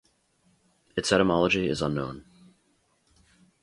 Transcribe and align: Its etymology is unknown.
Its 0.95 1.11
etymology 1.11 1.67
is 1.69 1.79
unknown. 1.83 2.25